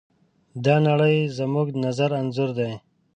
دا 0.65 0.75
نړۍ 0.87 1.17
زموږ 1.37 1.67
د 1.71 1.75
نظر 1.85 2.09
انځور 2.19 2.49
دی. 2.59 2.71